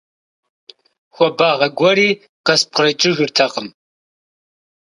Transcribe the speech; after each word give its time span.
Хуабагъэ 1.13 1.67
гуэри 1.77 2.09
къыспкърыкӀыжыртэкъым. 2.45 3.67